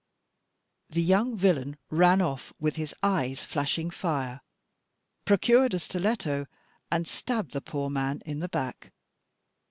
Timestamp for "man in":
7.91-8.39